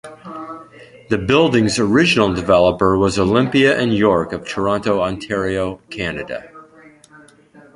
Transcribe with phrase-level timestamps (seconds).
[1.11, 6.49] The building's original developer was Olympia and York of Toronto, Ontario, Canada.